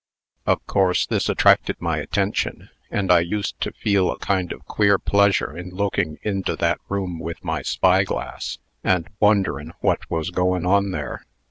Of 0.47 0.65
course, 0.65 1.05
this 1.05 1.29
attracted 1.29 1.79
my 1.79 1.99
attention, 1.99 2.71
and 2.89 3.11
I 3.11 3.19
used 3.19 3.61
to 3.61 3.71
feel 3.71 4.09
a 4.09 4.17
queer 4.17 4.17
kind 4.17 4.51
of 4.51 4.65
pleasure 5.05 5.55
in 5.55 5.69
looking 5.69 6.17
into 6.23 6.55
the 6.55 6.77
room 6.89 7.19
with 7.19 7.43
my 7.43 7.61
spyglass, 7.61 8.57
and 8.83 9.07
wonderin' 9.19 9.73
what 9.81 10.09
was 10.09 10.31
goin' 10.31 10.65
on 10.65 10.89
there. 10.89 11.23